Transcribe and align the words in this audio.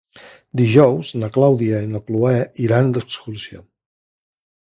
Dijous 0.61 1.09
na 1.23 1.29
Clàudia 1.35 1.81
i 1.89 1.91
na 1.91 2.01
Cloè 2.07 2.41
iran 2.65 2.91
d'excursió. 2.95 3.63